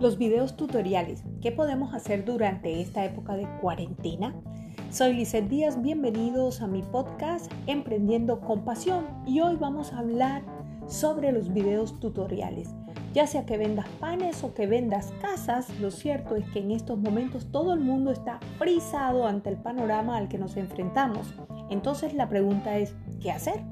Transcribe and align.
Los 0.00 0.16
videos 0.16 0.56
tutoriales. 0.56 1.22
¿Qué 1.42 1.52
podemos 1.52 1.92
hacer 1.92 2.24
durante 2.24 2.80
esta 2.80 3.04
época 3.04 3.36
de 3.36 3.46
cuarentena? 3.60 4.34
Soy 4.90 5.12
Lizeth 5.12 5.50
Díaz, 5.50 5.82
bienvenidos 5.82 6.62
a 6.62 6.66
mi 6.66 6.80
podcast 6.80 7.52
Emprendiendo 7.66 8.40
con 8.40 8.64
Pasión 8.64 9.04
y 9.26 9.40
hoy 9.40 9.56
vamos 9.56 9.92
a 9.92 9.98
hablar 9.98 10.42
sobre 10.88 11.32
los 11.32 11.52
videos 11.52 12.00
tutoriales. 12.00 12.70
Ya 13.12 13.26
sea 13.26 13.44
que 13.44 13.58
vendas 13.58 13.86
panes 14.00 14.42
o 14.42 14.54
que 14.54 14.66
vendas 14.66 15.12
casas, 15.20 15.68
lo 15.80 15.90
cierto 15.90 16.34
es 16.34 16.48
que 16.48 16.60
en 16.60 16.70
estos 16.70 16.98
momentos 16.98 17.52
todo 17.52 17.74
el 17.74 17.80
mundo 17.80 18.10
está 18.10 18.40
frisado 18.58 19.26
ante 19.26 19.50
el 19.50 19.58
panorama 19.58 20.16
al 20.16 20.30
que 20.30 20.38
nos 20.38 20.56
enfrentamos. 20.56 21.34
Entonces 21.68 22.14
la 22.14 22.26
pregunta 22.30 22.78
es, 22.78 22.94
¿qué 23.20 23.32
hacer? 23.32 23.62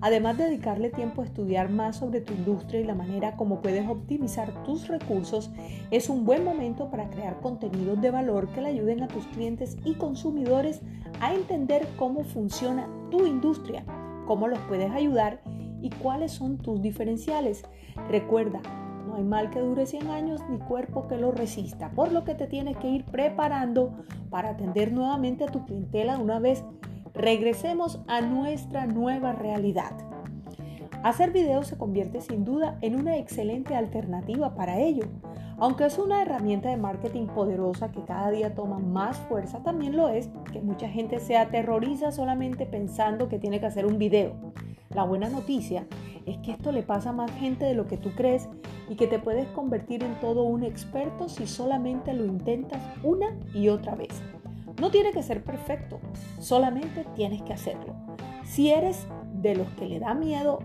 Además 0.00 0.38
de 0.38 0.44
dedicarle 0.44 0.90
tiempo 0.90 1.22
a 1.22 1.24
estudiar 1.24 1.70
más 1.70 1.96
sobre 1.96 2.20
tu 2.20 2.32
industria 2.32 2.80
y 2.80 2.84
la 2.84 2.94
manera 2.94 3.36
como 3.36 3.60
puedes 3.60 3.88
optimizar 3.88 4.62
tus 4.62 4.86
recursos, 4.86 5.50
es 5.90 6.08
un 6.08 6.24
buen 6.24 6.44
momento 6.44 6.90
para 6.90 7.10
crear 7.10 7.40
contenidos 7.40 8.00
de 8.00 8.10
valor 8.10 8.48
que 8.48 8.60
le 8.60 8.68
ayuden 8.68 9.02
a 9.02 9.08
tus 9.08 9.26
clientes 9.26 9.76
y 9.84 9.94
consumidores 9.94 10.80
a 11.20 11.34
entender 11.34 11.86
cómo 11.96 12.22
funciona 12.22 12.88
tu 13.10 13.26
industria, 13.26 13.84
cómo 14.26 14.46
los 14.46 14.60
puedes 14.60 14.90
ayudar 14.92 15.40
y 15.82 15.90
cuáles 15.90 16.32
son 16.32 16.58
tus 16.58 16.80
diferenciales. 16.80 17.64
Recuerda, 18.08 18.60
no 19.06 19.16
hay 19.16 19.24
mal 19.24 19.50
que 19.50 19.60
dure 19.60 19.86
100 19.86 20.08
años 20.10 20.42
ni 20.48 20.58
cuerpo 20.58 21.08
que 21.08 21.16
lo 21.16 21.32
resista, 21.32 21.90
por 21.90 22.12
lo 22.12 22.24
que 22.24 22.34
te 22.34 22.46
tienes 22.46 22.76
que 22.76 22.88
ir 22.88 23.04
preparando 23.04 23.96
para 24.30 24.50
atender 24.50 24.92
nuevamente 24.92 25.44
a 25.44 25.48
tu 25.48 25.64
clientela 25.64 26.18
una 26.18 26.38
vez 26.38 26.62
regresemos 27.18 28.00
a 28.06 28.20
nuestra 28.20 28.86
nueva 28.86 29.32
realidad. 29.32 29.90
Hacer 31.02 31.32
videos 31.32 31.66
se 31.66 31.76
convierte 31.76 32.20
sin 32.20 32.44
duda 32.44 32.78
en 32.80 32.94
una 32.94 33.16
excelente 33.16 33.74
alternativa 33.74 34.54
para 34.54 34.78
ello. 34.78 35.04
Aunque 35.58 35.84
es 35.84 35.98
una 35.98 36.22
herramienta 36.22 36.70
de 36.70 36.76
marketing 36.76 37.26
poderosa 37.26 37.90
que 37.90 38.04
cada 38.04 38.30
día 38.30 38.54
toma 38.54 38.78
más 38.78 39.16
fuerza, 39.16 39.64
también 39.64 39.96
lo 39.96 40.08
es 40.08 40.30
que 40.52 40.60
mucha 40.60 40.88
gente 40.88 41.18
se 41.18 41.36
aterroriza 41.36 42.12
solamente 42.12 42.66
pensando 42.66 43.28
que 43.28 43.40
tiene 43.40 43.58
que 43.58 43.66
hacer 43.66 43.84
un 43.84 43.98
video. 43.98 44.36
La 44.90 45.02
buena 45.02 45.28
noticia 45.28 45.88
es 46.24 46.38
que 46.38 46.52
esto 46.52 46.70
le 46.70 46.84
pasa 46.84 47.10
a 47.10 47.14
más 47.14 47.32
gente 47.32 47.64
de 47.64 47.74
lo 47.74 47.88
que 47.88 47.96
tú 47.96 48.10
crees 48.14 48.48
y 48.88 48.94
que 48.94 49.08
te 49.08 49.18
puedes 49.18 49.48
convertir 49.48 50.04
en 50.04 50.14
todo 50.20 50.44
un 50.44 50.62
experto 50.62 51.28
si 51.28 51.48
solamente 51.48 52.14
lo 52.14 52.24
intentas 52.24 52.80
una 53.02 53.36
y 53.52 53.68
otra 53.70 53.96
vez. 53.96 54.22
No 54.80 54.90
tiene 54.90 55.12
que 55.12 55.22
ser 55.22 55.42
perfecto, 55.42 56.00
solamente 56.38 57.04
tienes 57.16 57.42
que 57.42 57.52
hacerlo. 57.52 57.94
Si 58.44 58.70
eres 58.70 59.06
de 59.34 59.56
los 59.56 59.68
que 59.70 59.86
le 59.86 59.98
da 59.98 60.14
miedo 60.14 60.60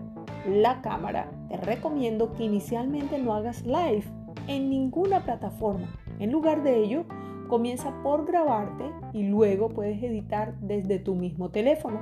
la 0.48 0.82
cámara, 0.82 1.30
te 1.48 1.56
recomiendo 1.56 2.32
que 2.32 2.44
inicialmente 2.44 3.18
no 3.18 3.34
hagas 3.34 3.64
live 3.66 4.04
en 4.46 4.70
ninguna 4.70 5.24
plataforma. 5.24 5.88
En 6.18 6.30
lugar 6.30 6.62
de 6.62 6.78
ello, 6.78 7.04
comienza 7.48 7.92
por 8.02 8.24
grabarte 8.26 8.84
y 9.12 9.24
luego 9.24 9.68
puedes 9.70 10.02
editar 10.02 10.54
desde 10.60 10.98
tu 10.98 11.14
mismo 11.14 11.50
teléfono. 11.50 12.00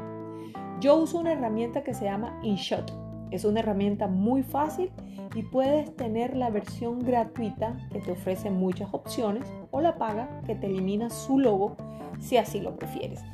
Yo 0.80 0.96
uso 0.96 1.18
una 1.18 1.32
herramienta 1.32 1.82
que 1.82 1.94
se 1.94 2.04
llama 2.04 2.38
InShot. 2.42 3.01
Es 3.32 3.46
una 3.46 3.60
herramienta 3.60 4.08
muy 4.08 4.42
fácil 4.42 4.92
y 5.34 5.42
puedes 5.42 5.96
tener 5.96 6.36
la 6.36 6.50
versión 6.50 7.00
gratuita 7.00 7.78
que 7.90 8.00
te 8.00 8.12
ofrece 8.12 8.50
muchas 8.50 8.90
opciones 8.92 9.50
o 9.70 9.80
la 9.80 9.96
paga 9.96 10.42
que 10.46 10.54
te 10.54 10.66
elimina 10.66 11.08
su 11.08 11.38
logo 11.38 11.76
si 12.20 12.36
así 12.36 12.60
lo 12.60 12.76
prefieres. 12.76 13.24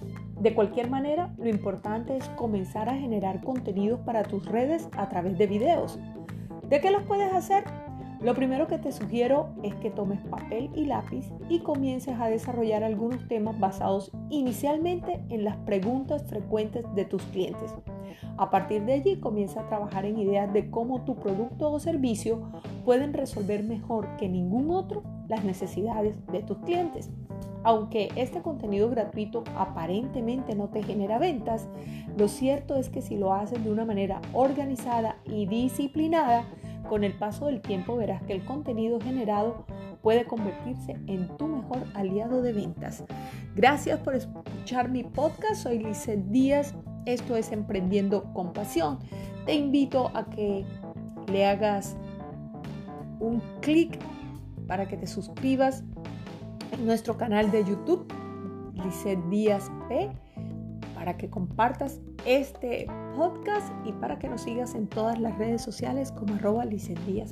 De 0.41 0.55
cualquier 0.55 0.89
manera, 0.89 1.35
lo 1.37 1.49
importante 1.49 2.17
es 2.17 2.29
comenzar 2.31 2.89
a 2.89 2.95
generar 2.95 3.43
contenidos 3.43 3.99
para 4.01 4.23
tus 4.23 4.47
redes 4.47 4.89
a 4.97 5.09
través 5.09 5.37
de 5.37 5.49
videos. 5.49 5.99
¿De 6.69 6.81
qué 6.81 6.93
los 6.93 7.03
puedes 7.03 7.33
hacer? 7.33 7.65
Lo 8.21 8.35
primero 8.35 8.69
que 8.69 8.79
te 8.79 8.93
sugiero 8.93 9.49
es 9.65 9.75
que 9.77 9.91
tomes 9.91 10.21
papel 10.27 10.71
y 10.77 10.85
lápiz 10.85 11.33
y 11.49 11.61
comiences 11.61 12.21
a 12.21 12.29
desarrollar 12.29 12.85
algunos 12.85 13.27
temas 13.27 13.59
basados 13.59 14.13
inicialmente 14.31 15.21
en 15.29 15.43
las 15.43 15.57
preguntas 15.59 16.25
frecuentes 16.25 16.85
de 16.95 17.05
tus 17.05 17.23
clientes. 17.25 17.75
A 18.37 18.51
partir 18.51 18.85
de 18.85 18.95
allí 18.95 19.21
comienza 19.21 19.61
a 19.61 19.69
trabajar 19.69 20.05
en 20.05 20.19
ideas 20.19 20.53
de 20.53 20.71
cómo 20.71 21.03
tu 21.03 21.17
producto 21.17 21.71
o 21.71 21.81
servicio 21.81 22.51
pueden 22.85 23.13
resolver 23.13 23.63
mejor 23.63 24.17
que 24.17 24.29
ningún 24.29 24.71
otro 24.71 25.03
las 25.29 25.45
necesidades 25.45 26.17
de 26.27 26.43
tus 26.43 26.59
clientes. 26.59 27.11
Aunque 27.65 28.09
este 28.17 28.41
contenido 28.41 28.89
gratuito 28.89 29.45
aparentemente 29.57 30.55
no 30.55 30.69
te 30.69 30.83
genera 30.83 31.19
ventas, 31.19 31.69
lo 32.17 32.29
cierto 32.29 32.77
es 32.77 32.89
que 32.89 33.03
si 33.03 33.17
lo 33.17 33.35
haces 33.35 33.63
de 33.63 33.71
una 33.71 33.85
manera 33.85 34.21
organizada 34.33 35.17
y 35.25 35.47
disciplinada, 35.47 36.45
con 36.89 37.05
el 37.05 37.13
paso 37.13 37.47
del 37.47 37.61
tiempo 37.61 37.97
verás 37.97 38.23
que 38.23 38.33
el 38.33 38.45
contenido 38.45 38.99
generado 39.01 39.67
puede 40.03 40.25
convertirse 40.25 40.97
en 41.07 41.29
tu 41.37 41.47
mejor 41.47 41.85
aliado 41.95 42.41
de 42.41 42.53
ventas. 42.53 43.05
Gracias 43.55 44.01
por 44.01 44.15
escuchar 44.15 44.89
mi 44.89 45.05
podcast. 45.05 45.63
Soy 45.65 45.79
Lizeth 45.81 46.25
Díaz. 46.29 46.75
Esto 47.09 47.37
es 47.37 47.53
Emprendiendo 47.53 48.25
con 48.35 48.53
Pasión. 48.53 48.99
Te 49.47 49.55
invito 49.55 50.11
a 50.15 50.29
que 50.29 50.67
le 51.33 51.47
hagas 51.47 51.97
un 53.19 53.43
clic 53.63 53.99
para 54.67 54.87
que 54.87 54.99
te 54.99 55.07
suscribas 55.07 55.83
en 56.71 56.85
nuestro 56.85 57.17
canal 57.17 57.51
de 57.51 57.65
YouTube, 57.65 58.07
Lizeth 58.75 59.25
Díaz 59.31 59.71
P 59.89 60.11
para 60.95 61.17
que 61.17 61.31
compartas 61.31 62.01
este 62.27 62.87
podcast 63.17 63.73
y 63.87 63.93
para 63.93 64.19
que 64.19 64.29
nos 64.29 64.43
sigas 64.43 64.75
en 64.75 64.87
todas 64.87 65.19
las 65.19 65.39
redes 65.39 65.63
sociales 65.63 66.13
como 66.13 66.35
arroba 66.35 66.65
P. 66.67 67.25